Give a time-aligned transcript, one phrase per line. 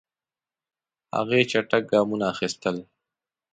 [1.15, 2.77] هغې چټک ګامونه اخیستل.